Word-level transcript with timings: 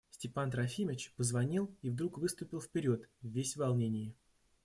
Степан 0.09 0.49
Трофимович 0.49 1.13
позвонил 1.15 1.75
и 1.83 1.91
вдруг 1.91 2.17
выступил 2.17 2.59
вперед, 2.59 3.07
весь 3.21 3.53
в 3.53 3.57
волнении. 3.57 4.15